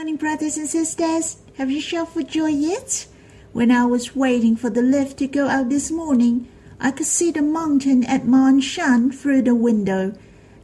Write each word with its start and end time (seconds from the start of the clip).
Morning, 0.00 0.16
brothers 0.16 0.56
and 0.56 0.66
sisters. 0.66 1.36
Have 1.58 1.70
you 1.70 1.78
shouted 1.78 2.10
for 2.10 2.22
joy 2.22 2.46
yet? 2.46 3.06
When 3.52 3.70
I 3.70 3.84
was 3.84 4.16
waiting 4.16 4.56
for 4.56 4.70
the 4.70 4.80
lift 4.80 5.18
to 5.18 5.26
go 5.26 5.46
out 5.46 5.68
this 5.68 5.90
morning, 5.90 6.48
I 6.80 6.90
could 6.90 7.04
see 7.04 7.30
the 7.30 7.42
mountain 7.42 8.04
at 8.04 8.24
Ma 8.24 8.46
On 8.46 8.62
Shan 8.62 9.12
through 9.12 9.42
the 9.42 9.54
window, 9.54 10.14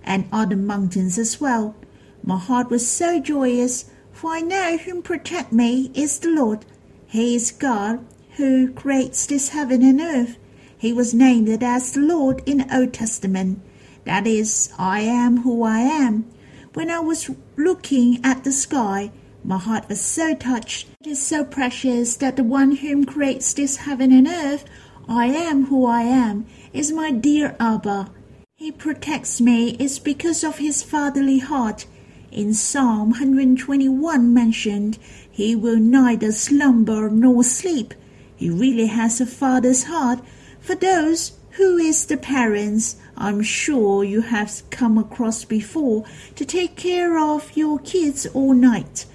and 0.02 0.26
other 0.32 0.56
mountains 0.56 1.18
as 1.18 1.38
well. 1.38 1.76
My 2.24 2.38
heart 2.38 2.70
was 2.70 2.88
so 2.88 3.20
joyous, 3.20 3.90
for 4.10 4.30
I 4.30 4.40
know 4.40 4.78
whom 4.78 5.02
protect 5.02 5.52
me 5.52 5.90
is 5.92 6.18
the 6.18 6.30
Lord. 6.30 6.64
He 7.06 7.34
is 7.34 7.50
God 7.50 8.02
who 8.38 8.72
creates 8.72 9.26
this 9.26 9.50
heaven 9.50 9.82
and 9.82 10.00
earth. 10.00 10.38
He 10.78 10.94
was 10.94 11.12
named 11.12 11.62
as 11.62 11.92
the 11.92 12.00
Lord 12.00 12.42
in 12.46 12.56
the 12.56 12.74
Old 12.74 12.94
Testament. 12.94 13.60
That 14.04 14.26
is, 14.26 14.72
I 14.78 15.00
am 15.00 15.42
who 15.42 15.62
I 15.62 15.80
am. 15.80 16.24
When 16.72 16.90
I 16.90 17.00
was 17.00 17.30
looking 17.58 18.24
at 18.24 18.42
the 18.42 18.52
sky, 18.52 19.12
my 19.46 19.58
heart 19.58 19.88
was 19.88 20.00
so 20.00 20.34
touched. 20.34 20.88
It 21.00 21.06
is 21.06 21.24
so 21.24 21.44
precious 21.44 22.16
that 22.16 22.34
the 22.34 22.42
one 22.42 22.72
whom 22.72 23.04
creates 23.04 23.52
this 23.52 23.76
heaven 23.76 24.10
and 24.10 24.26
earth, 24.26 24.64
I 25.08 25.26
am 25.26 25.66
who 25.66 25.86
I 25.86 26.02
am, 26.02 26.46
is 26.72 26.90
my 26.90 27.12
dear 27.12 27.54
Abba. 27.60 28.10
He 28.56 28.72
protects 28.72 29.40
me 29.40 29.76
is 29.78 30.00
because 30.00 30.42
of 30.42 30.58
his 30.58 30.82
fatherly 30.82 31.38
heart. 31.38 31.86
In 32.32 32.54
Psalm 32.54 33.10
121 33.10 34.34
mentioned, 34.34 34.98
he 35.30 35.54
will 35.54 35.78
neither 35.78 36.32
slumber 36.32 37.08
nor 37.08 37.44
sleep. 37.44 37.94
He 38.34 38.50
really 38.50 38.86
has 38.86 39.20
a 39.20 39.26
father's 39.26 39.84
heart. 39.84 40.18
For 40.58 40.74
those 40.74 41.38
who 41.52 41.76
is 41.76 42.06
the 42.06 42.16
parents, 42.16 42.96
I'm 43.16 43.42
sure 43.42 44.02
you 44.02 44.22
have 44.22 44.62
come 44.70 44.98
across 44.98 45.44
before, 45.44 46.04
to 46.34 46.44
take 46.44 46.74
care 46.74 47.16
of 47.16 47.56
your 47.56 47.78
kids 47.78 48.26
all 48.34 48.52
night. 48.52 49.06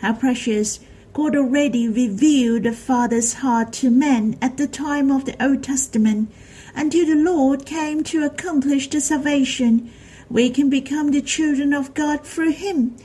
How 0.00 0.14
precious! 0.14 0.80
God 1.12 1.36
already 1.36 1.86
revealed 1.86 2.62
the 2.62 2.72
Father's 2.72 3.34
heart 3.34 3.72
to 3.74 3.90
men 3.90 4.38
at 4.40 4.56
the 4.56 4.66
time 4.66 5.10
of 5.10 5.26
the 5.26 5.44
Old 5.44 5.62
Testament, 5.62 6.30
until 6.74 7.04
the 7.04 7.16
Lord 7.16 7.66
came 7.66 8.02
to 8.04 8.24
accomplish 8.24 8.88
the 8.88 9.02
salvation. 9.02 9.90
We 10.30 10.48
can 10.48 10.70
become 10.70 11.10
the 11.10 11.20
children 11.20 11.74
of 11.74 11.92
God 11.92 12.24
through 12.24 12.52
Him. 12.52 12.96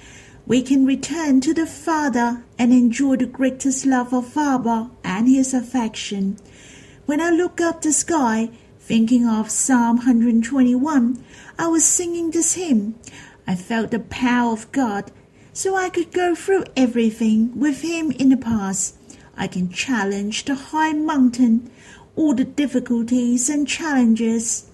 We 0.45 0.61
can 0.61 0.86
return 0.86 1.42
to 1.42 1.53
the 1.53 1.66
Father 1.66 2.45
and 2.58 2.72
enjoy 2.72 3.17
the 3.17 3.25
greatest 3.25 3.86
love 3.86 4.14
of 4.14 4.27
Father 4.27 4.89
and 5.03 5.27
His 5.27 5.53
affection. 5.53 6.38
When 7.08 7.20
I 7.20 7.30
look 7.30 7.59
up 7.59 7.81
the 7.81 7.92
sky, 7.92 8.52
thinking 8.80 9.27
of 9.27 9.50
Psalm 9.50 9.98
121, 9.98 11.22
I 11.59 11.67
was 11.67 11.83
singing 11.83 12.31
this 12.31 12.53
hymn. 12.53 12.95
I 13.45 13.55
felt 13.55 13.92
the 13.92 14.00
power 14.00 14.53
of 14.53 14.72
God 14.72 15.11
so 15.56 15.73
I 15.73 15.89
could 15.89 16.11
go 16.11 16.36
through 16.36 16.66
everything 16.75 17.58
with 17.58 17.81
him 17.81 18.11
in 18.11 18.28
the 18.28 18.36
past. 18.36 18.98
I 19.38 19.48
can 19.48 19.72
challenge 19.72 20.44
the 20.44 20.56
high 20.56 20.92
mountain, 20.92 21.72
all 22.17 22.36
the 22.36 22.44
difficulties 22.44 23.50
and 23.50 23.66
challenges. 23.66 24.70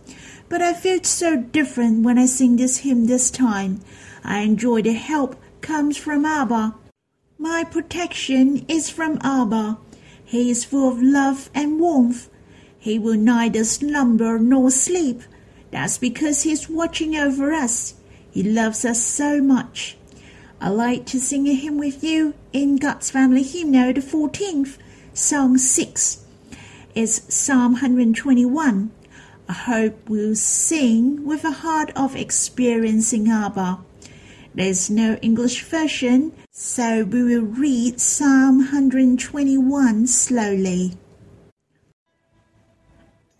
But 0.50 0.64
I 0.64 0.74
feel 0.74 1.04
so 1.04 1.38
different 1.38 2.04
when 2.04 2.18
I 2.18 2.26
sing 2.26 2.56
this 2.56 2.78
hymn 2.78 3.06
this 3.06 3.30
time. 3.30 3.82
I 4.24 4.40
enjoy 4.40 4.82
the 4.82 4.94
help 4.94 5.36
comes 5.62 5.98
from 5.98 6.26
Abba. 6.26 6.74
My 7.38 7.64
protection 7.64 8.66
is 8.68 8.90
from 8.90 9.20
Abba. 9.22 9.78
He 10.26 10.50
is 10.50 10.66
full 10.66 10.90
of 10.90 11.02
love 11.02 11.52
and 11.54 11.80
warmth. 11.80 12.28
He 12.80 12.98
will 12.98 13.18
neither 13.18 13.66
slumber 13.66 14.40
nor 14.40 14.72
sleep. 14.72 15.22
That's 15.70 16.00
because 16.00 16.42
he's 16.42 16.68
watching 16.68 17.16
over 17.16 17.54
us. 17.54 17.94
He 18.32 18.42
loves 18.42 18.84
us 18.84 19.04
so 19.04 19.44
much. 19.44 19.98
I 20.64 20.70
like 20.70 21.08
to 21.08 21.20
sing 21.20 21.48
a 21.48 21.56
hymn 21.56 21.80
with 21.80 22.04
you 22.04 22.36
in 22.54 22.76
God's 22.76 23.10
Family 23.10 23.42
Hymnal, 23.42 23.94
the 23.94 24.00
14th, 24.00 24.78
Song 25.12 25.58
6. 25.58 26.24
It's 26.94 27.34
Psalm 27.34 27.72
121. 27.72 28.92
I 29.50 29.54
hope 29.54 30.08
we'll 30.08 30.36
sing 30.36 31.26
with 31.26 31.46
a 31.46 31.50
heart 31.50 31.92
of 31.96 32.16
experiencing 32.16 33.28
Abba. 33.28 33.80
There's 34.54 34.88
no 34.92 35.16
English 35.24 35.64
version, 35.64 36.32
so 36.52 37.06
we 37.06 37.24
will 37.24 37.42
read 37.42 38.00
Psalm 38.00 38.60
121 38.60 40.06
slowly. 40.06 40.96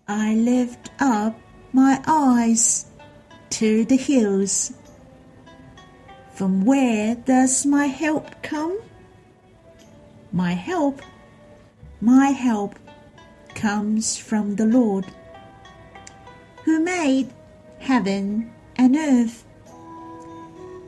I 0.08 0.34
lift 0.34 0.90
up 0.98 1.38
my 1.72 2.02
eyes 2.04 2.86
to 3.50 3.84
the 3.84 3.96
hills 3.96 4.72
from 6.32 6.64
where 6.64 7.14
does 7.14 7.66
my 7.66 7.86
help 7.86 8.42
come? 8.42 8.80
My 10.32 10.52
help, 10.52 11.02
my 12.00 12.28
help 12.28 12.78
comes 13.54 14.16
from 14.16 14.56
the 14.56 14.64
Lord, 14.64 15.06
who 16.64 16.80
made 16.80 17.28
heaven 17.78 18.50
and 18.76 18.96
earth. 18.96 19.44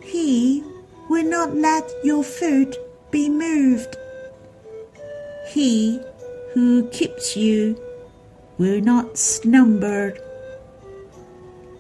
He 0.03 0.65
will 1.11 1.25
not 1.25 1.55
let 1.55 1.91
your 2.03 2.25
foot 2.25 2.77
be 3.11 3.29
moved. 3.29 3.97
He 5.49 6.01
who 6.55 6.89
keeps 6.89 7.37
you 7.37 7.79
will 8.57 8.81
not 8.81 9.19
slumber. 9.19 10.17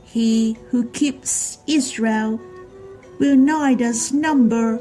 He 0.04 0.58
who 0.68 0.90
keeps 0.90 1.58
Israel 1.66 2.38
will 3.18 3.36
neither 3.36 3.92
slumber 3.92 4.80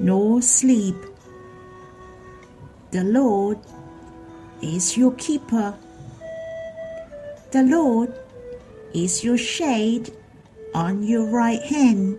nor 0.00 0.42
sleep. 0.42 0.96
The 2.90 3.04
Lord 3.04 3.58
is 4.62 4.96
your 4.96 5.12
keeper. 5.12 5.74
The 7.52 7.62
Lord 7.62 8.12
is 8.94 9.22
your 9.22 9.38
shade 9.38 10.10
on 10.74 11.02
your 11.02 11.26
right 11.26 11.62
hand. 11.62 12.18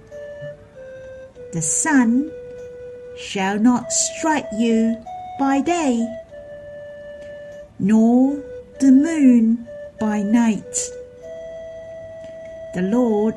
The 1.54 1.62
sun 1.62 2.32
shall 3.18 3.60
not 3.60 3.92
strike 3.92 4.48
you 4.58 4.96
by 5.40 5.62
day, 5.62 6.08
nor 7.80 8.42
the 8.80 8.92
moon 8.92 9.68
by 10.00 10.22
night. 10.22 10.76
The 12.74 12.84
Lord 12.84 13.36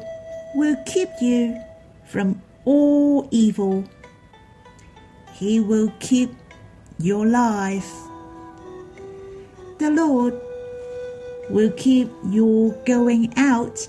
will 0.54 0.76
keep 0.86 1.08
you 1.20 1.60
from 2.06 2.40
all 2.64 3.28
evil. 3.30 3.84
He 5.32 5.60
will 5.60 5.92
keep 6.00 6.30
your 6.98 7.26
life. 7.26 7.92
The 9.78 9.90
Lord 9.90 10.40
will 11.50 11.72
keep 11.72 12.10
your 12.30 12.72
going 12.84 13.32
out 13.36 13.86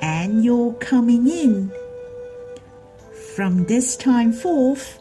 and 0.00 0.44
your 0.44 0.74
coming 0.74 1.28
in 1.28 1.70
from 3.34 3.64
this 3.64 3.96
time 3.96 4.32
forth 4.32 5.00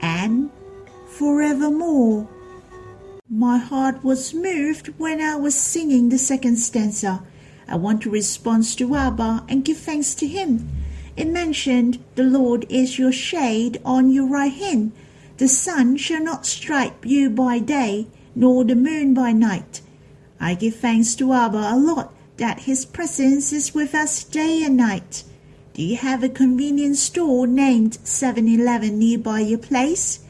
and 0.00 0.50
forevermore. 1.08 2.28
My 3.28 3.58
heart 3.58 4.02
was 4.02 4.34
moved 4.34 4.88
when 4.98 5.20
I 5.20 5.36
was 5.36 5.54
singing 5.54 6.08
the 6.08 6.18
second 6.18 6.56
stanza. 6.56 7.22
I 7.68 7.76
want 7.76 8.02
to 8.02 8.10
respond 8.10 8.64
to 8.78 8.94
Abba 8.94 9.44
and 9.48 9.64
give 9.64 9.78
thanks 9.78 10.14
to 10.16 10.26
him 10.26 10.68
it 11.20 11.28
mentioned, 11.28 12.02
The 12.14 12.22
Lord 12.22 12.64
is 12.70 12.98
your 12.98 13.12
shade 13.12 13.78
on 13.84 14.10
your 14.10 14.26
right 14.26 14.52
hand. 14.52 14.92
The 15.36 15.48
sun 15.48 15.98
shall 15.98 16.22
not 16.24 16.46
strike 16.46 16.94
you 17.04 17.28
by 17.28 17.58
day, 17.58 18.06
nor 18.34 18.64
the 18.64 18.74
moon 18.74 19.12
by 19.12 19.32
night. 19.32 19.82
I 20.40 20.54
give 20.54 20.76
thanks 20.76 21.14
to 21.16 21.34
Abba 21.34 21.58
a 21.58 21.76
lot 21.76 22.14
that 22.38 22.60
His 22.60 22.86
presence 22.86 23.52
is 23.52 23.74
with 23.74 23.94
us 23.94 24.24
day 24.24 24.62
and 24.62 24.78
night. 24.78 25.24
Do 25.74 25.82
you 25.82 25.96
have 25.96 26.22
a 26.22 26.30
convenience 26.30 27.02
store 27.02 27.46
named 27.46 27.98
7 28.02 28.48
Eleven 28.48 28.98
nearby 28.98 29.40
your 29.40 29.58
place? 29.58 30.20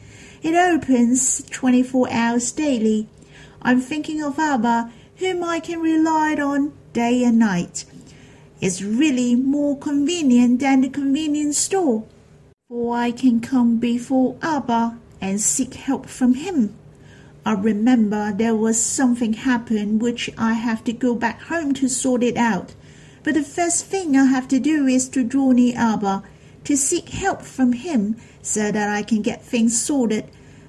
It 0.43 0.55
opens 0.55 1.41
24 1.51 2.11
hours 2.11 2.51
daily. 2.51 3.07
I'm 3.61 3.79
thinking 3.79 4.21
of 4.21 4.37
Abba, 4.37 4.91
whom 5.17 5.41
I 5.41 5.61
can 5.61 5.79
rely 5.79 6.35
on 6.35 6.73
day 6.91 7.23
and 7.23 7.39
night 7.39 7.85
is 8.61 8.85
really 8.85 9.35
more 9.35 9.75
convenient 9.77 10.59
than 10.59 10.81
the 10.81 10.89
convenience 10.89 11.57
store, 11.57 12.05
for 12.69 12.95
I 12.95 13.11
can 13.11 13.41
come 13.41 13.79
before 13.79 14.37
Abba 14.41 14.99
and 15.19 15.41
seek 15.41 15.73
help 15.73 16.05
from 16.05 16.35
him. 16.35 16.75
I 17.43 17.53
remember 17.53 18.31
there 18.31 18.55
was 18.55 18.79
something 18.79 19.33
happened 19.33 19.99
which 19.99 20.29
I 20.37 20.53
have 20.53 20.83
to 20.83 20.93
go 20.93 21.15
back 21.15 21.41
home 21.41 21.73
to 21.75 21.89
sort 21.89 22.21
it 22.21 22.37
out. 22.37 22.75
But 23.23 23.33
the 23.33 23.43
first 23.43 23.85
thing 23.85 24.15
I 24.15 24.25
have 24.25 24.47
to 24.49 24.59
do 24.59 24.85
is 24.85 25.09
to 25.09 25.23
draw 25.23 25.51
near 25.51 25.75
Abba, 25.75 26.23
to 26.63 26.77
seek 26.77 27.09
help 27.09 27.41
from 27.41 27.73
him 27.73 28.15
so 28.43 28.71
that 28.71 28.89
I 28.89 29.01
can 29.01 29.23
get 29.23 29.43
things 29.43 29.81
sorted. 29.81 30.25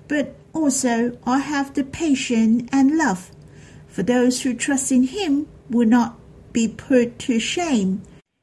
But 0.08 0.34
also 0.54 1.18
I 1.26 1.38
have 1.38 1.74
the 1.74 1.84
patience 1.84 2.68
and 2.72 2.96
love. 2.96 3.30
For 3.86 4.02
those 4.02 4.42
who 4.42 4.54
trust 4.54 4.90
in 4.90 5.04
him 5.04 5.48
will 5.68 5.86
not 5.86 6.18
be 6.52 6.68
put 6.68 7.18
to 7.20 7.38
shame. 7.38 8.02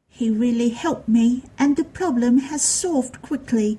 He 0.10 0.30
really 0.30 0.70
helped 0.70 1.08
me, 1.08 1.44
and 1.58 1.76
the 1.78 1.84
problem 1.84 2.40
has 2.40 2.62
solved 2.62 3.22
quickly. 3.22 3.78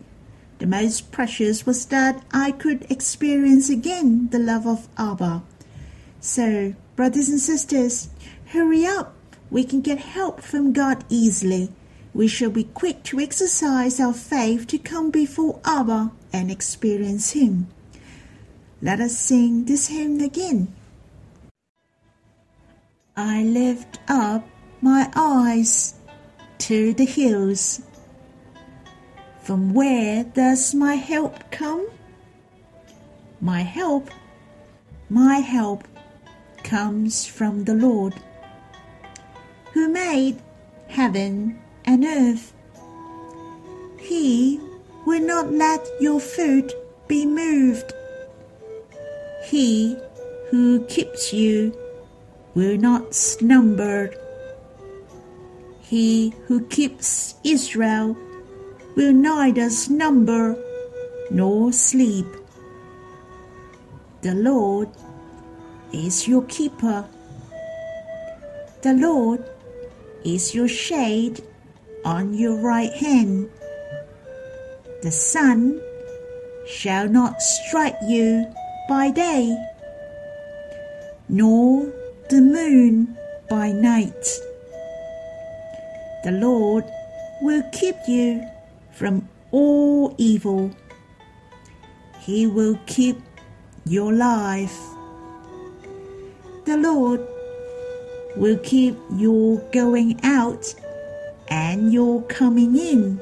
The 0.59 0.67
most 0.67 1.11
precious 1.11 1.67
was 1.67 1.87
that 1.87 2.23
I 2.33 2.53
could 2.53 2.87
experience 2.91 3.69
again 3.69 4.29
the 4.31 4.39
love 4.39 4.67
of 4.67 4.89
Abba. 4.97 5.43
So, 6.21 6.75
brothers 6.97 7.29
and 7.29 7.41
sisters, 7.41 8.11
hurry 8.47 8.87
up. 8.87 9.15
We 9.51 9.65
can 9.65 9.81
get 9.81 9.99
help 9.99 10.41
from 10.41 10.73
God 10.73 11.05
easily. 11.09 11.73
We 12.13 12.29
shall 12.29 12.51
be 12.51 12.65
quick 12.65 13.03
to 13.05 13.21
exercise 13.21 14.01
our 14.01 14.13
faith 14.13 14.67
to 14.69 14.79
come 14.79 15.11
before 15.11 15.61
Abba 15.65 16.13
and 16.33 16.51
experience 16.51 17.33
Him. 17.33 17.69
Let 18.83 19.01
us 19.01 19.17
sing 19.17 19.67
this 19.67 19.89
hymn 19.89 20.21
again. 20.21 20.75
I 23.17 23.43
lift 23.43 23.99
up 24.09 24.49
my 24.81 25.11
eyes 25.15 25.95
to 26.59 26.95
the 26.95 27.05
hills. 27.05 27.83
From 29.43 29.75
where 29.75 30.25
does 30.25 30.75
my 30.75 30.95
help 30.95 31.51
come? 31.51 31.89
My 33.41 33.63
help, 33.63 34.11
my 35.09 35.37
help 35.37 35.89
comes 36.63 37.27
from 37.27 37.65
the 37.65 37.75
Lord, 37.75 38.15
who 39.73 39.89
made 39.89 40.41
heaven 40.89 41.59
and 41.85 42.05
earth. 42.05 42.53
He 43.99 44.61
will 45.05 45.23
not 45.23 45.53
let 45.53 45.85
your 46.01 46.21
foot 46.21 46.73
be 47.09 47.27
moved. 47.27 47.93
He 49.47 49.97
who 50.51 50.85
keeps 50.87 51.33
you 51.33 51.75
will 52.61 52.77
not 52.77 53.15
slumber. 53.15 54.13
He 55.81 56.35
who 56.47 56.67
keeps 56.67 57.37
Israel 57.43 58.15
will 58.97 59.15
neither 59.15 59.71
slumber 59.71 60.63
nor 61.31 61.73
sleep. 61.73 62.27
The 64.21 64.35
Lord 64.35 64.91
is 65.91 66.29
your 66.29 66.43
keeper. 66.43 67.07
The 68.83 68.93
Lord 68.93 69.43
is 70.23 70.55
your 70.55 70.69
shade 70.69 71.41
on 72.05 72.35
your 72.35 72.57
right 72.61 72.93
hand. 72.93 73.49
The 75.01 75.11
sun 75.11 75.81
shall 76.67 77.09
not 77.09 77.41
strike 77.41 77.97
you 78.07 78.45
by 78.87 79.11
day, 79.13 79.57
nor 81.31 81.91
the 82.31 82.41
moon 82.41 83.19
by 83.49 83.73
night. 83.73 84.39
The 86.23 86.31
Lord 86.31 86.85
will 87.43 87.65
keep 87.73 87.97
you 88.07 88.47
from 88.93 89.29
all 89.51 90.15
evil. 90.17 90.71
He 92.21 92.47
will 92.47 92.79
keep 92.87 93.19
your 93.85 94.13
life. 94.13 94.79
The 96.67 96.77
Lord 96.77 97.27
will 98.37 98.59
keep 98.59 98.97
your 99.17 99.59
going 99.73 100.21
out 100.23 100.73
and 101.49 101.93
your 101.93 102.23
coming 102.23 102.77
in 102.77 103.21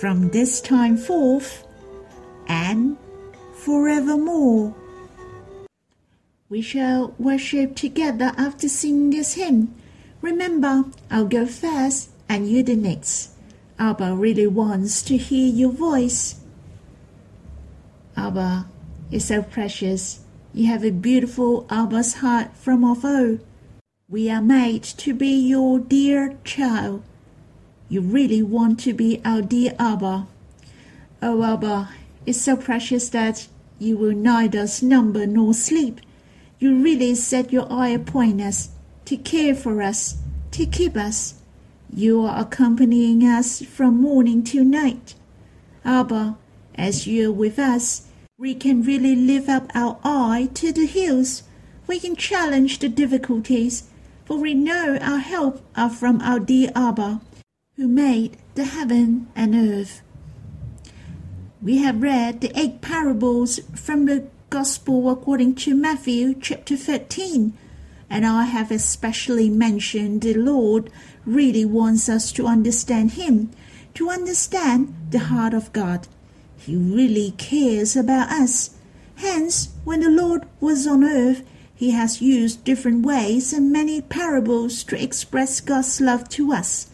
from 0.00 0.30
this 0.30 0.60
time 0.60 0.96
forth 0.96 1.64
and 2.48 2.96
forevermore. 3.54 4.74
We 6.48 6.62
shall 6.62 7.12
worship 7.18 7.74
together 7.74 8.32
after 8.36 8.68
singing 8.68 9.10
this 9.10 9.34
hymn. 9.34 9.74
Remember, 10.22 10.84
I'll 11.10 11.26
go 11.26 11.44
first 11.44 12.10
and 12.28 12.48
you 12.48 12.62
the 12.62 12.76
next. 12.76 13.32
Abba 13.80 14.14
really 14.14 14.46
wants 14.46 15.02
to 15.02 15.16
hear 15.16 15.52
your 15.52 15.72
voice. 15.72 16.40
Abba 18.16 18.66
is 19.10 19.24
so 19.24 19.42
precious. 19.42 20.20
You 20.54 20.66
have 20.68 20.84
a 20.84 20.90
beautiful 20.90 21.66
Abba's 21.68 22.14
heart 22.14 22.56
from 22.56 22.84
of 22.84 23.04
old. 23.04 23.40
We 24.08 24.30
are 24.30 24.40
made 24.40 24.84
to 24.84 25.14
be 25.14 25.34
your 25.34 25.80
dear 25.80 26.38
child. 26.44 27.02
You 27.88 28.02
really 28.02 28.42
want 28.42 28.78
to 28.80 28.94
be 28.94 29.20
our 29.24 29.42
dear 29.42 29.74
Abba. 29.80 30.28
Oh, 31.22 31.42
Abba, 31.42 31.90
it's 32.24 32.40
so 32.40 32.56
precious 32.56 33.08
that 33.08 33.48
you 33.80 33.96
will 33.98 34.14
neither 34.14 34.68
slumber 34.68 35.26
nor 35.26 35.52
sleep. 35.52 36.00
You 36.58 36.82
really 36.82 37.14
set 37.14 37.52
your 37.52 37.70
eye 37.70 37.90
upon 37.90 38.40
us, 38.40 38.70
to 39.04 39.16
care 39.16 39.54
for 39.54 39.82
us, 39.82 40.16
to 40.52 40.64
keep 40.66 40.96
us. 40.96 41.34
You 41.92 42.24
are 42.24 42.40
accompanying 42.40 43.22
us 43.22 43.62
from 43.62 44.00
morning 44.00 44.42
till 44.42 44.64
night. 44.64 45.14
Abba, 45.84 46.38
as 46.74 47.06
you 47.06 47.30
are 47.30 47.32
with 47.32 47.58
us, 47.58 48.08
we 48.38 48.54
can 48.54 48.82
really 48.82 49.14
lift 49.14 49.48
up 49.48 49.70
our 49.74 49.98
eye 50.02 50.48
to 50.54 50.72
the 50.72 50.86
hills. 50.86 51.42
We 51.86 52.00
can 52.00 52.16
challenge 52.16 52.78
the 52.78 52.88
difficulties, 52.88 53.90
for 54.24 54.38
we 54.38 54.54
know 54.54 54.98
our 55.00 55.18
help 55.18 55.62
are 55.76 55.90
from 55.90 56.20
our 56.20 56.40
dear 56.40 56.70
Abba, 56.74 57.20
who 57.76 57.86
made 57.86 58.38
the 58.54 58.64
heaven 58.64 59.28
and 59.36 59.54
earth. 59.54 60.02
We 61.62 61.78
have 61.78 62.02
read 62.02 62.40
the 62.40 62.52
eight 62.58 62.80
parables 62.80 63.60
from 63.74 64.06
the 64.06 64.28
Gospel 64.56 65.10
according 65.10 65.54
to 65.56 65.74
Matthew 65.74 66.32
chapter 66.32 66.78
13, 66.78 67.52
and 68.08 68.24
I 68.24 68.44
have 68.44 68.70
especially 68.70 69.50
mentioned 69.50 70.22
the 70.22 70.32
Lord 70.32 70.88
really 71.26 71.66
wants 71.66 72.08
us 72.08 72.32
to 72.32 72.46
understand 72.46 73.10
Him, 73.10 73.50
to 73.92 74.08
understand 74.08 74.94
the 75.10 75.18
heart 75.18 75.52
of 75.52 75.74
God. 75.74 76.08
He 76.56 76.74
really 76.74 77.32
cares 77.32 77.96
about 77.96 78.30
us. 78.30 78.70
Hence, 79.16 79.74
when 79.84 80.00
the 80.00 80.08
Lord 80.08 80.48
was 80.58 80.86
on 80.86 81.04
earth, 81.04 81.42
He 81.74 81.90
has 81.90 82.22
used 82.22 82.64
different 82.64 83.04
ways 83.04 83.52
and 83.52 83.70
many 83.70 84.00
parables 84.00 84.82
to 84.84 84.96
express 84.96 85.60
God's 85.60 86.00
love 86.00 86.30
to 86.30 86.54
us. 86.54 86.88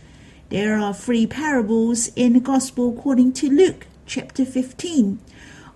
There 0.48 0.80
are 0.80 0.92
three 0.92 1.28
parables 1.28 2.08
in 2.16 2.32
the 2.32 2.40
Gospel 2.40 2.98
according 2.98 3.34
to 3.34 3.48
Luke 3.48 3.86
chapter 4.04 4.44
15. 4.44 5.20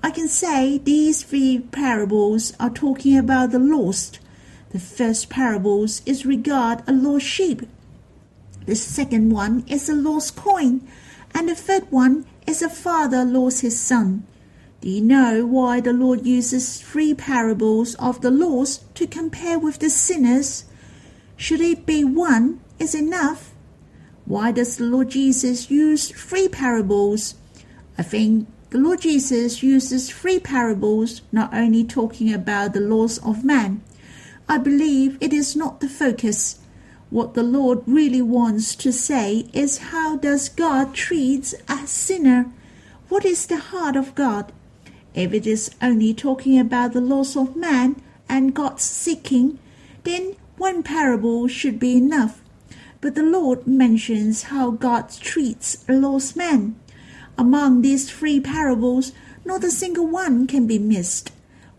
I 0.03 0.11
can 0.11 0.29
say 0.29 0.79
these 0.79 1.23
three 1.23 1.61
parables 1.61 2.53
are 2.61 2.71
talking 2.71 3.19
about 3.19 3.51
the 3.51 3.59
lost. 3.59 4.21
The 4.71 4.79
first 4.79 5.29
parables 5.31 6.03
is 6.07 6.27
regard 6.27 6.83
a 6.87 6.93
lost 6.93 7.27
sheep. 7.27 7.63
The 8.67 8.75
second 8.75 9.31
one 9.31 9.65
is 9.67 9.89
a 9.89 9.95
lost 9.95 10.37
coin. 10.37 10.87
And 11.35 11.49
the 11.49 11.55
third 11.55 11.91
one 11.91 12.27
is 12.47 12.63
a 12.63 12.69
father 12.69 13.25
lost 13.25 13.61
his 13.61 13.79
son. 13.79 14.27
Do 14.81 14.91
you 14.91 15.01
know 15.01 15.47
why 15.47 15.81
the 15.81 15.93
Lord 15.93 16.27
uses 16.27 16.81
three 16.81 17.15
parables 17.15 17.95
of 17.97 18.21
the 18.21 18.31
lost 18.31 18.95
to 18.97 19.07
compare 19.07 19.59
with 19.59 19.79
the 19.79 19.91
sinners? 19.91 20.65
Should 21.37 21.61
it 21.61 21.87
be 21.87 22.05
one 22.05 22.61
is 22.79 22.95
enough? 22.95 23.53
Why 24.27 24.53
does 24.53 24.77
the 24.77 24.85
Lord 24.85 25.11
Jesus 25.11 25.71
use 25.71 26.11
three 26.11 26.49
parables? 26.49 27.35
I 27.99 28.03
think 28.03 28.49
the 28.71 28.79
Lord 28.79 29.03
Jesus 29.03 29.63
uses 29.63 30.11
three 30.11 30.41
parables, 30.41 31.23
not 31.31 31.55
only 31.55 31.85
talking 31.85 32.35
about 32.35 32.73
the 32.73 32.81
laws 32.81 33.19
of 33.19 33.45
man. 33.45 33.83
I 34.49 34.59
believe 34.59 35.19
it 35.21 35.33
is 35.33 35.55
not 35.55 35.81
the 35.81 35.89
focus. 35.89 36.59
What 37.09 37.35
the 37.35 37.45
Lord 37.45 37.83
really 37.87 38.23
wants 38.23 38.75
to 38.77 38.93
say 38.93 39.49
is 39.53 39.79
how 39.79 40.17
does 40.17 40.49
God 40.49 40.95
treat 40.95 41.55
a 41.69 41.87
sinner? 41.87 42.51
What 43.09 43.25
is 43.25 43.47
the 43.47 43.59
heart 43.59 43.95
of 43.95 44.17
God? 44.17 44.53
If 45.15 45.33
it 45.33 45.47
is 45.47 45.71
only 45.81 46.13
talking 46.13 46.59
about 46.59 46.93
the 46.93 47.01
laws 47.01 47.37
of 47.37 47.55
man 47.55 48.03
and 48.29 48.55
God's 48.55 48.83
seeking, 48.83 49.61
then 50.03 50.35
one 50.57 50.83
parable 50.83 51.47
should 51.47 51.79
be 51.79 51.97
enough. 51.97 52.43
But 53.01 53.15
the 53.15 53.23
Lord 53.23 53.67
mentions 53.67 54.45
how 54.45 54.73
God 54.73 55.11
treats 55.11 55.85
a 55.89 55.93
lost 55.93 56.37
man. 56.37 56.75
Among 57.39 57.83
these 57.83 58.11
three 58.11 58.41
parables, 58.41 59.13
not 59.45 59.63
a 59.65 59.71
single 59.71 60.07
one 60.07 60.47
can 60.47 60.67
be 60.67 60.79
missed. 60.79 61.33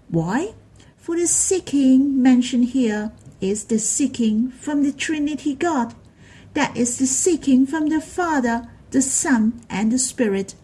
Why? 0.10 0.54
For 0.98 1.16
the 1.16 1.28
seeking 1.28 2.22
mentioned 2.22 2.66
here 2.66 3.12
is 3.42 3.66
the 3.66 3.80
seeking 3.80 4.52
from 4.52 4.84
the 4.84 4.92
Trinity 4.92 5.56
God. 5.56 5.96
That 6.54 6.76
is 6.76 6.98
the 6.98 7.08
seeking 7.08 7.66
from 7.66 7.88
the 7.88 8.02
Father, 8.02 8.70
the 8.92 9.02
Son, 9.02 9.62
and 9.70 9.92
the 9.92 10.00
Spirit. 10.00 10.56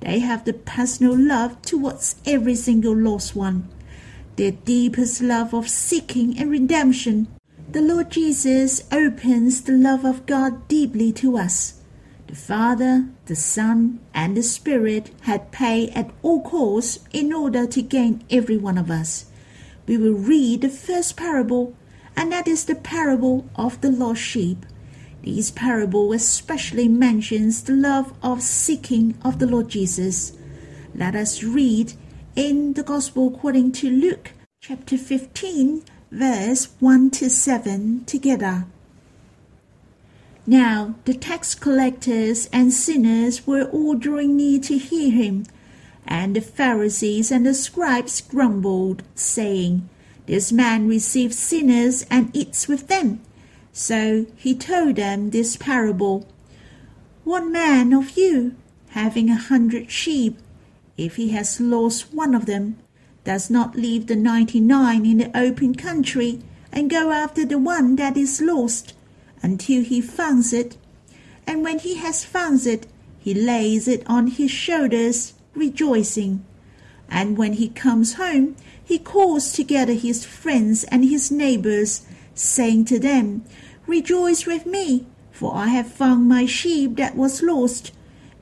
They 0.00 0.20
have 0.20 0.44
the 0.44 0.52
personal 0.52 1.16
love 1.16 1.60
towards 1.62 2.16
every 2.24 2.54
single 2.54 2.96
lost 2.96 3.36
one. 3.36 3.68
Their 4.36 4.52
deepest 4.52 5.20
love 5.22 5.52
of 5.52 5.68
seeking 5.68 6.38
and 6.38 6.50
redemption. 6.50 7.28
The 7.70 7.82
Lord 7.82 8.10
Jesus 8.10 8.82
opens 8.90 9.62
the 9.62 9.72
love 9.72 10.04
of 10.04 10.26
God 10.26 10.66
deeply 10.66 11.12
to 11.14 11.36
us. 11.36 11.79
The 12.30 12.36
Father, 12.36 13.08
the 13.26 13.34
Son, 13.34 13.98
and 14.14 14.36
the 14.36 14.44
Spirit 14.44 15.10
had 15.22 15.50
paid 15.50 15.90
at 15.96 16.12
all 16.22 16.40
costs 16.42 17.00
in 17.12 17.32
order 17.32 17.66
to 17.66 17.82
gain 17.82 18.22
every 18.30 18.56
one 18.56 18.78
of 18.78 18.88
us. 18.88 19.26
We 19.88 19.96
will 19.96 20.14
read 20.14 20.60
the 20.60 20.68
first 20.68 21.16
parable, 21.16 21.74
and 22.16 22.30
that 22.30 22.46
is 22.46 22.66
the 22.66 22.76
parable 22.76 23.50
of 23.56 23.80
the 23.80 23.90
lost 23.90 24.22
sheep. 24.22 24.64
This 25.24 25.50
parable 25.50 26.12
especially 26.12 26.86
mentions 26.86 27.64
the 27.64 27.72
love 27.72 28.12
of 28.22 28.42
seeking 28.42 29.18
of 29.24 29.40
the 29.40 29.48
Lord 29.48 29.68
Jesus. 29.68 30.32
Let 30.94 31.16
us 31.16 31.42
read 31.42 31.94
in 32.36 32.74
the 32.74 32.84
Gospel 32.84 33.34
according 33.34 33.72
to 33.72 33.90
Luke 33.90 34.30
chapter 34.60 34.96
15, 34.96 35.82
verse 36.12 36.68
1 36.78 37.10
to 37.10 37.28
7 37.28 38.04
together. 38.04 38.66
Now 40.50 40.96
the 41.04 41.14
tax 41.14 41.54
collectors 41.54 42.48
and 42.52 42.72
sinners 42.72 43.46
were 43.46 43.66
all 43.66 43.94
drawing 43.94 44.34
near 44.36 44.58
to 44.62 44.78
hear 44.78 45.12
him, 45.12 45.46
and 46.04 46.34
the 46.34 46.40
Pharisees 46.40 47.30
and 47.30 47.46
the 47.46 47.54
scribes 47.54 48.20
grumbled, 48.20 49.04
saying, 49.14 49.88
This 50.26 50.50
man 50.50 50.88
receives 50.88 51.38
sinners 51.38 52.04
and 52.10 52.36
eats 52.36 52.66
with 52.66 52.88
them. 52.88 53.20
So 53.72 54.26
he 54.34 54.56
told 54.56 54.96
them 54.96 55.30
this 55.30 55.56
parable 55.56 56.26
One 57.22 57.52
man 57.52 57.92
of 57.92 58.18
you, 58.18 58.56
having 58.88 59.30
a 59.30 59.36
hundred 59.36 59.88
sheep, 59.92 60.36
if 60.98 61.14
he 61.14 61.28
has 61.28 61.60
lost 61.60 62.12
one 62.12 62.34
of 62.34 62.46
them, 62.46 62.76
does 63.22 63.50
not 63.50 63.76
leave 63.76 64.08
the 64.08 64.16
ninety 64.16 64.58
nine 64.58 65.06
in 65.06 65.18
the 65.18 65.30
open 65.32 65.76
country 65.76 66.40
and 66.72 66.90
go 66.90 67.12
after 67.12 67.46
the 67.46 67.56
one 67.56 67.94
that 67.94 68.16
is 68.16 68.40
lost 68.40 68.94
until 69.42 69.82
he 69.82 70.00
finds 70.00 70.52
it. 70.52 70.76
And 71.46 71.62
when 71.62 71.78
he 71.78 71.96
has 71.96 72.24
found 72.24 72.66
it, 72.66 72.86
he 73.18 73.34
lays 73.34 73.86
it 73.86 74.02
on 74.06 74.28
his 74.28 74.50
shoulders, 74.50 75.34
rejoicing. 75.54 76.44
And 77.08 77.36
when 77.36 77.54
he 77.54 77.68
comes 77.68 78.14
home, 78.14 78.56
he 78.82 78.98
calls 78.98 79.52
together 79.52 79.92
his 79.92 80.24
friends 80.24 80.84
and 80.84 81.04
his 81.04 81.30
neighbors, 81.30 82.06
saying 82.34 82.86
to 82.86 82.98
them, 82.98 83.44
Rejoice 83.86 84.46
with 84.46 84.66
me, 84.66 85.06
for 85.30 85.54
I 85.54 85.68
have 85.68 85.90
found 85.90 86.28
my 86.28 86.46
sheep 86.46 86.96
that 86.96 87.16
was 87.16 87.42
lost. 87.42 87.92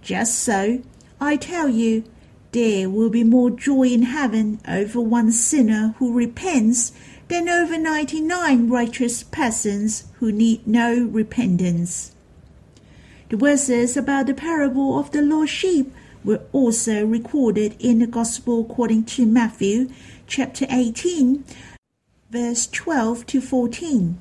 Just 0.02 0.38
so, 0.38 0.82
I 1.20 1.36
tell 1.36 1.68
you, 1.68 2.04
there 2.52 2.88
will 2.88 3.10
be 3.10 3.24
more 3.24 3.50
joy 3.50 3.88
in 3.88 4.02
heaven 4.02 4.60
over 4.66 5.00
one 5.00 5.32
sinner 5.32 5.94
who 5.98 6.14
repents 6.14 6.92
than 7.28 7.48
over 7.48 7.76
ninety 7.76 8.20
nine 8.20 8.68
righteous 8.68 9.22
persons 9.22 10.04
who 10.14 10.32
need 10.32 10.66
no 10.66 11.04
repentance. 11.04 12.12
The 13.28 13.36
verses 13.36 13.96
about 13.96 14.26
the 14.26 14.34
parable 14.34 14.98
of 14.98 15.10
the 15.10 15.20
lost 15.20 15.52
sheep 15.52 15.92
were 16.24 16.40
also 16.52 17.04
recorded 17.04 17.76
in 17.78 17.98
the 17.98 18.06
Gospel 18.06 18.60
according 18.60 19.04
to 19.04 19.26
Matthew 19.26 19.88
chapter 20.26 20.66
18, 20.70 21.44
verse 22.30 22.66
12 22.66 23.26
to 23.26 23.40
14. 23.40 24.18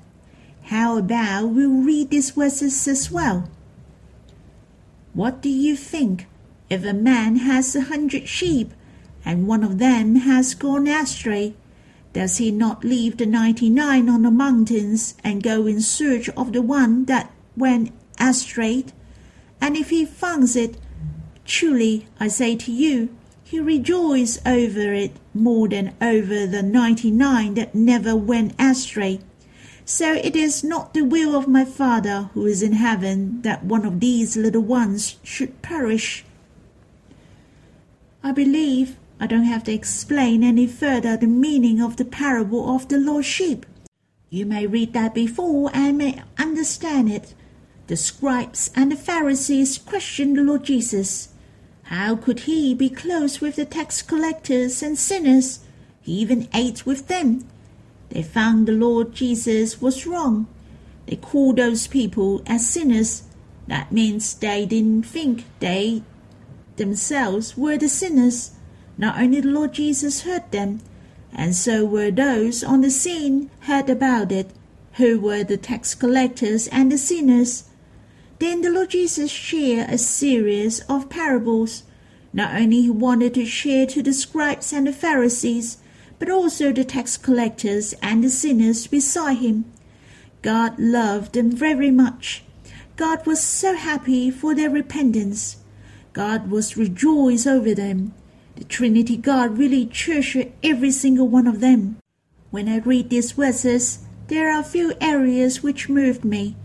How 0.63 0.97
about 0.97 1.47
we 1.47 1.65
read 1.65 2.09
these 2.09 2.31
verses 2.31 2.87
as 2.87 3.09
well? 3.09 3.49
What 5.13 5.41
do 5.41 5.49
you 5.49 5.77
think 5.77 6.27
if 6.69 6.83
a 6.83 6.93
man 6.93 7.37
has 7.37 7.73
a 7.75 7.81
hundred 7.81 8.27
sheep 8.27 8.73
and 9.23 9.47
one 9.47 9.63
of 9.63 9.79
them 9.79 10.15
has 10.15 10.53
gone 10.53 10.87
astray? 10.87 11.55
Does 12.13 12.37
he 12.37 12.51
not 12.51 12.83
leave 12.83 13.17
the 13.17 13.25
ninety 13.25 13.69
nine 13.69 14.09
on 14.09 14.23
the 14.23 14.31
mountains 14.31 15.15
and 15.23 15.43
go 15.43 15.67
in 15.67 15.81
search 15.81 16.29
of 16.29 16.53
the 16.53 16.61
one 16.61 17.05
that 17.05 17.31
went 17.55 17.91
astray? 18.19 18.85
And 19.61 19.75
if 19.75 19.89
he 19.89 20.05
finds 20.05 20.55
it, 20.55 20.77
truly 21.45 22.07
I 22.19 22.27
say 22.27 22.55
to 22.55 22.71
you, 22.71 23.15
he 23.43 23.59
rejoices 23.59 24.41
over 24.45 24.93
it 24.93 25.13
more 25.33 25.67
than 25.69 25.95
over 26.01 26.45
the 26.45 26.63
ninety 26.63 27.11
nine 27.11 27.53
that 27.53 27.75
never 27.75 28.15
went 28.15 28.53
astray. 28.59 29.19
So 29.85 30.13
it 30.13 30.35
is 30.35 30.65
not 30.65 30.93
the 30.93 31.03
will 31.03 31.33
of 31.33 31.47
my 31.47 31.63
Father 31.63 32.29
who 32.33 32.45
is 32.45 32.61
in 32.61 32.73
heaven 32.73 33.41
that 33.43 33.63
one 33.63 33.85
of 33.85 34.01
these 34.01 34.35
little 34.35 34.63
ones 34.63 35.15
should 35.23 35.61
perish. 35.61 36.25
I 38.21 38.33
believe 38.33 38.97
I 39.19 39.27
don't 39.27 39.43
have 39.43 39.63
to 39.65 39.73
explain 39.73 40.43
any 40.43 40.67
further 40.67 41.17
the 41.17 41.27
meaning 41.27 41.81
of 41.81 41.97
the 41.97 42.05
parable 42.05 42.75
of 42.75 42.87
the 42.87 42.99
lost 42.99 43.27
sheep. 43.27 43.65
You 44.29 44.45
may 44.45 44.67
read 44.67 44.93
that 44.93 45.15
before 45.15 45.71
and 45.73 45.97
may 45.97 46.21
understand 46.37 47.09
it. 47.11 47.33
The 47.87 47.95
scribes 47.95 48.69
and 48.75 48.91
the 48.91 48.95
Pharisees 48.95 49.77
questioned 49.77 50.37
the 50.37 50.41
Lord 50.41 50.65
Jesus. 50.65 51.29
How 51.83 52.15
could 52.17 52.41
he 52.41 52.75
be 52.75 52.89
close 52.89 53.39
with 53.39 53.55
the 53.55 53.65
tax 53.65 54.01
collectors 54.01 54.83
and 54.83 54.97
sinners? 54.97 55.61
He 56.01 56.13
even 56.13 56.49
ate 56.53 56.85
with 56.85 57.07
them. 57.07 57.47
They 58.09 58.23
found 58.23 58.67
the 58.67 58.73
Lord 58.73 59.13
Jesus 59.13 59.81
was 59.81 60.05
wrong. 60.05 60.47
They 61.05 61.15
called 61.15 61.55
those 61.55 61.87
people 61.87 62.43
as 62.45 62.69
sinners. 62.69 63.23
That 63.67 63.91
means 63.91 64.33
they 64.33 64.65
didn't 64.65 65.03
think 65.03 65.45
they 65.59 66.03
themselves 66.75 67.57
were 67.57 67.77
the 67.77 67.89
sinners. 67.89 68.51
Not 68.97 69.19
only 69.19 69.41
the 69.41 69.49
Lord 69.49 69.73
Jesus 69.73 70.21
heard 70.21 70.51
them, 70.51 70.81
and 71.31 71.55
so 71.55 71.85
were 71.85 72.09
those 72.09 72.63
on 72.63 72.81
the 72.81 72.89
scene 72.89 73.51
heard 73.61 73.89
about 73.89 74.31
it, 74.31 74.49
who 74.93 75.19
were 75.19 75.43
the 75.43 75.57
tax 75.57 75.93
collectors 75.93 76.67
and 76.67 76.91
the 76.91 76.97
sinners. 76.97 77.65
Then 78.39 78.61
the 78.61 78.71
Lord 78.71 78.89
Jesus 78.89 79.29
shared 79.29 79.89
a 79.89 79.97
series 79.97 80.79
of 80.89 81.09
parables. 81.09 81.83
Not 82.33 82.55
only 82.55 82.81
he 82.81 82.89
wanted 82.89 83.35
to 83.35 83.45
share 83.45 83.85
to 83.87 84.01
the 84.01 84.13
scribes 84.13 84.73
and 84.73 84.87
the 84.87 84.93
Pharisees, 84.93 85.77
but 86.19 86.29
also 86.29 86.71
the 86.71 86.83
tax 86.83 87.17
collectors 87.17 87.93
and 88.01 88.23
the 88.23 88.29
sinners 88.29 88.87
beside 88.87 89.37
him. 89.37 89.65
God 90.41 90.79
loved 90.79 91.33
them 91.33 91.51
very 91.51 91.91
much. 91.91 92.43
God 92.95 93.27
was 93.27 93.41
so 93.41 93.75
happy 93.75 94.31
for 94.31 94.55
their 94.55 94.71
repentance. 94.71 95.57
God 96.13 96.49
was 96.49 96.77
rejoiced 96.77 97.45
over 97.45 97.75
them. 97.75 98.13
The 98.57 98.63
Trinity 98.63 99.17
God 99.17 99.59
really 99.59 99.85
treasured 99.85 100.51
every 100.63 100.89
single 100.89 101.27
one 101.27 101.45
of 101.45 101.59
them. 101.59 101.97
When 102.49 102.67
I 102.67 102.79
read 102.79 103.11
these 103.11 103.33
verses, 103.33 103.99
there 104.29 104.51
are 104.51 104.59
a 104.59 104.63
few 104.63 104.93
areas 104.99 105.61
which 105.61 105.89
moved 105.89 106.25
me. 106.25 106.55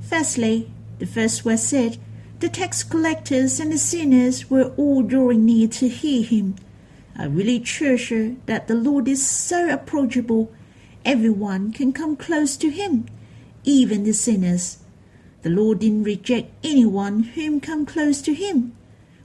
Firstly, 0.00 0.70
the 1.00 1.06
first 1.06 1.42
verse 1.42 1.64
said, 1.64 1.98
The 2.38 2.48
tax 2.48 2.84
collectors 2.84 3.58
and 3.58 3.72
the 3.72 3.78
sinners 3.78 4.48
were 4.48 4.72
all 4.76 5.02
drawing 5.02 5.44
near 5.44 5.66
to 5.66 5.88
hear 5.88 6.22
him. 6.22 6.54
I 7.16 7.24
really 7.24 7.58
treasure 7.58 8.36
that 8.46 8.68
the 8.68 8.76
Lord 8.76 9.08
is 9.08 9.28
so 9.28 9.68
approachable. 9.68 10.52
Everyone 11.04 11.72
can 11.72 11.92
come 11.92 12.14
close 12.14 12.56
to 12.58 12.70
him, 12.70 13.06
even 13.64 14.04
the 14.04 14.14
sinners. 14.14 14.78
The 15.42 15.50
Lord 15.50 15.80
didn't 15.80 16.04
reject 16.04 16.52
anyone 16.62 17.24
whom 17.24 17.60
come 17.60 17.86
close 17.86 18.22
to 18.22 18.34
him. 18.34 18.76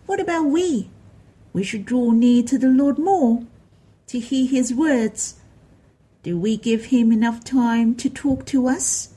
What 0.08 0.20
about 0.20 0.48
we? 0.48 0.90
We 1.56 1.64
should 1.64 1.86
draw 1.86 2.12
near 2.12 2.44
to 2.44 2.58
the 2.58 2.68
Lord 2.68 3.00
more, 3.00 3.42
to 4.08 4.20
hear 4.20 4.46
His 4.46 4.74
words. 4.74 5.36
Do 6.22 6.38
we 6.38 6.58
give 6.58 6.88
Him 6.88 7.14
enough 7.14 7.46
time 7.46 7.96
to 7.96 8.10
talk 8.10 8.46
to 8.48 8.68
us? 8.68 9.14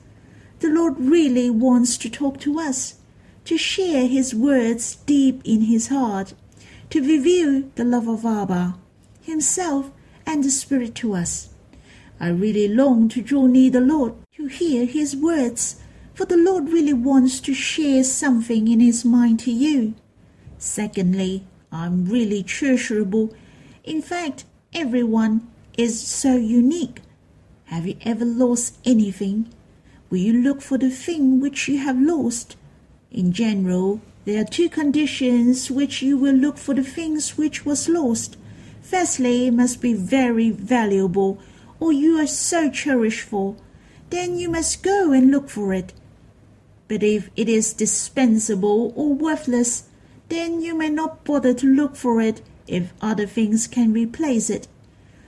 The 0.61 0.69
Lord 0.69 0.95
really 0.97 1.49
wants 1.49 1.97
to 1.97 2.09
talk 2.09 2.39
to 2.39 2.57
us, 2.57 2.95
to 3.43 3.57
share 3.57 4.07
His 4.07 4.33
words 4.33 4.95
deep 5.05 5.41
in 5.43 5.63
His 5.63 5.89
heart, 5.89 6.33
to 6.91 7.01
reveal 7.01 7.63
the 7.75 7.83
love 7.83 8.07
of 8.07 8.25
Abba, 8.25 8.77
Himself, 9.21 9.91
and 10.25 10.41
the 10.41 10.49
Spirit 10.49 10.95
to 10.95 11.15
us. 11.15 11.49
I 12.21 12.29
really 12.29 12.69
long 12.69 13.09
to 13.09 13.21
draw 13.21 13.47
near 13.47 13.69
the 13.69 13.81
Lord, 13.81 14.13
to 14.37 14.45
hear 14.45 14.85
His 14.85 15.13
words, 15.13 15.81
for 16.13 16.23
the 16.23 16.37
Lord 16.37 16.69
really 16.69 16.93
wants 16.93 17.41
to 17.41 17.53
share 17.53 18.05
something 18.05 18.69
in 18.69 18.79
His 18.79 19.03
mind 19.03 19.41
to 19.41 19.51
you. 19.51 19.93
Secondly, 20.57 21.45
I'm 21.71 22.05
really 22.05 22.43
treasurable. 22.43 23.33
In 23.83 24.01
fact, 24.01 24.45
everyone 24.73 25.47
is 25.77 26.01
so 26.01 26.35
unique. 26.35 27.01
Have 27.65 27.85
you 27.85 27.95
ever 28.01 28.25
lost 28.25 28.77
anything? 28.83 29.53
Will 30.09 30.17
you 30.17 30.33
look 30.33 30.61
for 30.61 30.77
the 30.77 30.89
thing 30.89 31.39
which 31.39 31.67
you 31.67 31.77
have 31.77 32.01
lost? 32.01 32.55
In 33.11 33.31
general, 33.31 34.01
there 34.25 34.41
are 34.41 34.45
two 34.45 34.69
conditions 34.69 35.69
which 35.69 36.01
you 36.01 36.17
will 36.17 36.35
look 36.35 36.57
for 36.57 36.73
the 36.73 36.83
things 36.83 37.37
which 37.37 37.65
was 37.65 37.87
lost. 37.87 38.37
Firstly, 38.81 39.47
it 39.47 39.51
must 39.51 39.81
be 39.81 39.93
very 39.93 40.49
valuable, 40.49 41.39
or 41.79 41.93
you 41.93 42.19
are 42.19 42.27
so 42.27 42.69
cherished 42.71 43.21
for. 43.21 43.55
Then 44.09 44.37
you 44.39 44.49
must 44.49 44.81
go 44.81 45.11
and 45.11 45.29
look 45.29 45.49
for 45.49 45.73
it. 45.73 45.93
But 46.87 47.03
if 47.03 47.29
it 47.35 47.47
is 47.47 47.73
dispensable 47.73 48.91
or 48.95 49.13
worthless, 49.13 49.88
then 50.29 50.61
you 50.61 50.75
may 50.75 50.89
not 50.89 51.23
bother 51.23 51.53
to 51.53 51.67
look 51.67 51.95
for 51.95 52.21
it 52.21 52.41
if 52.67 52.93
other 53.01 53.25
things 53.25 53.67
can 53.67 53.91
replace 53.91 54.49
it. 54.49 54.67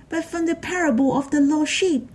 But 0.10 0.26
from 0.26 0.46
the 0.46 0.56
parable 0.56 1.18
of 1.18 1.32
the 1.32 1.42
lost 1.42 1.72
sheep, 1.72 2.10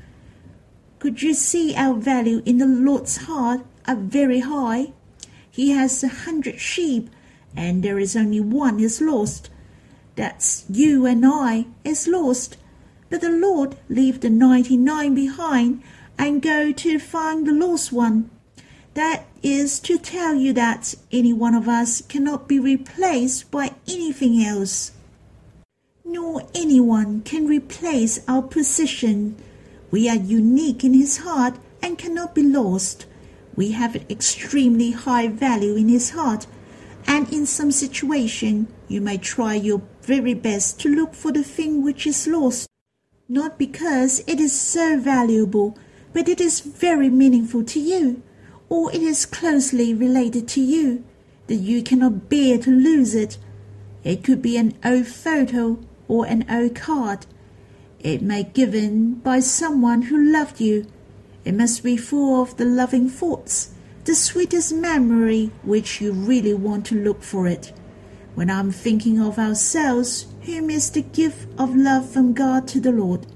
could 0.98 1.22
you 1.22 1.34
see 1.34 1.74
our 1.74 1.94
value 1.94 2.42
in 2.46 2.58
the 2.58 2.66
Lord's 2.66 3.18
heart 3.18 3.60
are 3.86 3.96
very 3.96 4.40
high? 4.40 4.92
He 5.50 5.70
has 5.70 6.02
a 6.02 6.08
hundred 6.08 6.60
sheep, 6.60 7.10
and 7.56 7.82
there 7.82 7.98
is 7.98 8.16
only 8.16 8.40
one 8.40 8.80
is 8.80 9.00
lost. 9.00 9.50
That's 10.14 10.64
you 10.68 11.06
and 11.06 11.24
I 11.26 11.66
is 11.84 12.06
lost. 12.06 12.56
But 13.08 13.20
the 13.20 13.30
Lord 13.30 13.76
leave 13.88 14.20
the 14.20 14.30
ninety 14.30 14.76
nine 14.76 15.14
behind 15.14 15.82
and 16.18 16.42
go 16.42 16.72
to 16.72 16.98
find 16.98 17.46
the 17.46 17.52
lost 17.52 17.92
one. 17.92 18.30
That 18.96 19.26
is 19.42 19.78
to 19.80 19.98
tell 19.98 20.34
you 20.34 20.54
that 20.54 20.94
any 21.12 21.30
one 21.30 21.54
of 21.54 21.68
us 21.68 22.00
cannot 22.00 22.48
be 22.48 22.58
replaced 22.58 23.50
by 23.50 23.72
anything 23.86 24.42
else. 24.42 24.92
Nor 26.02 26.48
anyone 26.54 27.20
can 27.20 27.46
replace 27.46 28.20
our 28.26 28.40
position. 28.40 29.36
We 29.90 30.08
are 30.08 30.16
unique 30.16 30.82
in 30.82 30.94
His 30.94 31.18
heart 31.18 31.58
and 31.82 31.98
cannot 31.98 32.34
be 32.34 32.42
lost. 32.42 33.04
We 33.54 33.72
have 33.72 33.96
an 33.96 34.06
extremely 34.08 34.92
high 34.92 35.28
value 35.28 35.76
in 35.76 35.88
His 35.88 36.12
heart, 36.16 36.46
and 37.06 37.30
in 37.30 37.44
some 37.44 37.72
situation 37.72 38.66
you 38.88 39.02
may 39.02 39.18
try 39.18 39.56
your 39.56 39.82
very 40.00 40.32
best 40.32 40.80
to 40.80 40.88
look 40.88 41.12
for 41.12 41.32
the 41.32 41.44
thing 41.44 41.84
which 41.84 42.06
is 42.06 42.26
lost, 42.26 42.66
not 43.28 43.58
because 43.58 44.24
it 44.26 44.40
is 44.40 44.58
so 44.58 44.98
valuable, 44.98 45.76
but 46.14 46.30
it 46.30 46.40
is 46.40 46.60
very 46.60 47.10
meaningful 47.10 47.62
to 47.64 47.78
you, 47.78 48.22
or 48.68 48.92
it 48.92 49.02
is 49.02 49.26
closely 49.26 49.94
related 49.94 50.48
to 50.48 50.60
you, 50.60 51.04
that 51.46 51.56
you 51.56 51.82
cannot 51.82 52.28
bear 52.28 52.58
to 52.58 52.70
lose 52.70 53.14
it. 53.14 53.38
It 54.04 54.24
could 54.24 54.42
be 54.42 54.56
an 54.56 54.74
old 54.84 55.06
photo 55.06 55.78
or 56.08 56.26
an 56.26 56.44
old 56.50 56.74
card. 56.74 57.26
It 58.00 58.22
may 58.22 58.42
be 58.42 58.50
given 58.50 59.14
by 59.14 59.40
someone 59.40 60.02
who 60.02 60.32
loved 60.32 60.60
you. 60.60 60.86
It 61.44 61.54
must 61.54 61.82
be 61.82 61.96
full 61.96 62.42
of 62.42 62.56
the 62.56 62.64
loving 62.64 63.08
thoughts, 63.08 63.72
the 64.04 64.14
sweetest 64.14 64.72
memory 64.72 65.50
which 65.62 66.00
you 66.00 66.12
really 66.12 66.54
want 66.54 66.86
to 66.86 66.94
look 66.94 67.22
for 67.22 67.46
it. 67.46 67.72
When 68.34 68.50
I'm 68.50 68.70
thinking 68.70 69.20
of 69.20 69.38
ourselves, 69.38 70.26
whom 70.42 70.70
is 70.70 70.90
the 70.90 71.02
gift 71.02 71.48
of 71.58 71.74
love 71.74 72.08
from 72.10 72.32
God 72.32 72.68
to 72.68 72.80
the 72.80 72.92
Lord. 72.92 73.26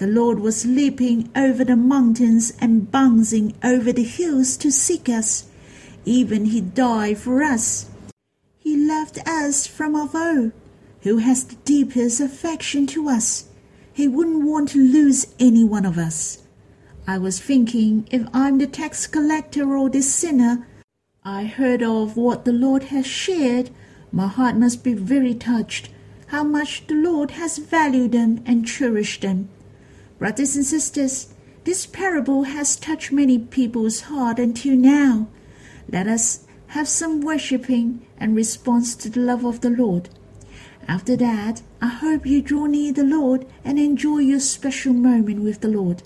The 0.00 0.06
Lord 0.06 0.40
was 0.40 0.64
leaping 0.64 1.28
over 1.36 1.62
the 1.62 1.76
mountains 1.76 2.54
and 2.58 2.90
bouncing 2.90 3.52
over 3.62 3.92
the 3.92 4.02
hills 4.02 4.56
to 4.56 4.70
seek 4.70 5.10
us. 5.10 5.44
Even 6.06 6.46
He 6.46 6.62
died 6.62 7.18
for 7.18 7.42
us. 7.42 7.90
He 8.56 8.78
loved 8.78 9.18
us 9.28 9.66
from 9.66 9.94
of 9.94 10.14
old, 10.14 10.52
who 11.02 11.18
has 11.18 11.44
the 11.44 11.56
deepest 11.66 12.18
affection 12.18 12.86
to 12.86 13.10
us. 13.10 13.50
He 13.92 14.08
wouldn't 14.08 14.46
want 14.46 14.70
to 14.70 14.78
lose 14.78 15.34
any 15.38 15.64
one 15.64 15.84
of 15.84 15.98
us. 15.98 16.44
I 17.06 17.18
was 17.18 17.38
thinking 17.38 18.08
if 18.10 18.26
I'm 18.32 18.56
the 18.56 18.66
tax 18.66 19.06
collector 19.06 19.76
or 19.76 19.90
the 19.90 20.00
sinner, 20.00 20.66
I 21.26 21.44
heard 21.44 21.82
of 21.82 22.16
what 22.16 22.46
the 22.46 22.54
Lord 22.54 22.84
has 22.84 23.06
shared 23.06 23.68
my 24.12 24.28
heart 24.28 24.56
must 24.56 24.82
be 24.82 24.94
very 24.94 25.34
touched 25.34 25.90
how 26.28 26.42
much 26.42 26.86
the 26.86 26.94
Lord 26.94 27.32
has 27.32 27.58
valued 27.58 28.12
them 28.12 28.42
and 28.46 28.66
cherished 28.66 29.20
them. 29.20 29.50
Brothers 30.20 30.54
and 30.54 30.66
sisters, 30.66 31.32
this 31.64 31.86
parable 31.86 32.42
has 32.42 32.76
touched 32.76 33.10
many 33.10 33.38
people's 33.38 34.02
heart 34.02 34.38
until 34.38 34.76
now. 34.76 35.28
Let 35.90 36.06
us 36.06 36.46
have 36.68 36.88
some 36.88 37.22
worshipping 37.22 38.06
and 38.18 38.36
response 38.36 38.94
to 38.96 39.08
the 39.08 39.20
love 39.20 39.46
of 39.46 39.62
the 39.62 39.70
Lord. 39.70 40.10
After 40.86 41.16
that, 41.16 41.62
I 41.80 41.86
hope 41.86 42.26
you 42.26 42.42
draw 42.42 42.66
near 42.66 42.92
the 42.92 43.02
Lord 43.02 43.46
and 43.64 43.78
enjoy 43.78 44.18
your 44.18 44.40
special 44.40 44.92
moment 44.92 45.40
with 45.40 45.62
the 45.62 45.68
Lord. 45.68 46.02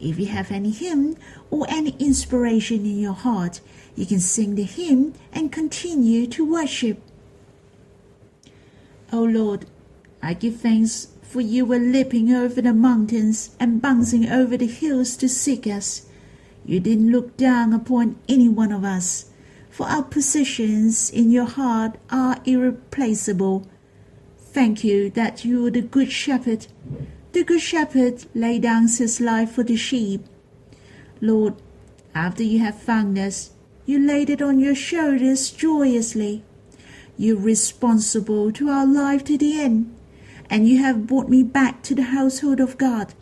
If 0.00 0.18
you 0.18 0.26
have 0.28 0.50
any 0.50 0.70
hymn 0.70 1.18
or 1.50 1.66
any 1.68 1.94
inspiration 1.98 2.86
in 2.86 2.98
your 2.98 3.12
heart, 3.12 3.60
you 3.94 4.06
can 4.06 4.20
sing 4.20 4.54
the 4.54 4.62
hymn 4.62 5.12
and 5.34 5.52
continue 5.52 6.26
to 6.28 6.50
worship. 6.50 6.98
O 9.12 9.22
Lord, 9.22 9.66
I 10.22 10.32
give 10.32 10.56
thanks 10.56 11.08
for 11.34 11.40
you 11.40 11.64
were 11.64 11.80
leaping 11.80 12.32
over 12.32 12.62
the 12.62 12.72
mountains 12.72 13.56
and 13.58 13.82
bouncing 13.82 14.28
over 14.28 14.56
the 14.56 14.68
hills 14.68 15.16
to 15.16 15.28
seek 15.28 15.66
us. 15.66 16.06
You 16.64 16.78
didn't 16.78 17.10
look 17.10 17.36
down 17.36 17.72
upon 17.72 18.20
any 18.28 18.48
one 18.48 18.70
of 18.70 18.84
us, 18.84 19.32
for 19.68 19.84
our 19.88 20.04
positions 20.04 21.10
in 21.10 21.32
your 21.32 21.46
heart 21.46 21.96
are 22.08 22.38
irreplaceable. 22.44 23.66
Thank 24.38 24.84
you 24.84 25.10
that 25.10 25.44
you 25.44 25.66
are 25.66 25.72
the 25.72 25.82
Good 25.82 26.12
Shepherd. 26.12 26.68
The 27.32 27.42
Good 27.42 27.62
Shepherd 27.62 28.26
laid 28.32 28.62
down 28.62 28.86
his 28.86 29.20
life 29.20 29.50
for 29.50 29.64
the 29.64 29.74
sheep. 29.74 30.24
Lord, 31.20 31.54
after 32.14 32.44
you 32.44 32.60
have 32.60 32.80
found 32.80 33.18
us, 33.18 33.50
you 33.86 33.98
laid 33.98 34.30
it 34.30 34.40
on 34.40 34.60
your 34.60 34.76
shoulders 34.76 35.50
joyously. 35.50 36.44
You're 37.18 37.40
responsible 37.40 38.52
to 38.52 38.68
our 38.68 38.86
life 38.86 39.24
to 39.24 39.36
the 39.36 39.60
end. 39.60 39.93
And 40.50 40.68
you 40.68 40.82
have 40.82 41.06
brought 41.06 41.28
me 41.28 41.42
back 41.42 41.82
to 41.84 41.94
the 41.94 42.02
household 42.02 42.60
of 42.60 42.78
God, 42.78 43.14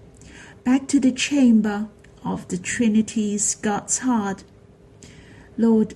back 0.65 0.87
to 0.89 1.01
the 1.01 1.13
chamber 1.13 1.89
of 2.25 2.47
the 2.49 2.59
Trinity's 2.59 3.55
God's 3.55 3.99
heart. 3.99 4.45
Lord, 5.57 5.95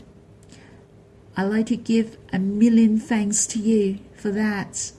I'd 1.37 1.45
like 1.45 1.67
to 1.67 1.77
give 1.77 2.17
a 2.33 2.39
million 2.39 2.99
thanks 2.99 3.47
to 3.49 3.59
you 3.59 3.99
for 4.15 4.31
that. 4.31 4.93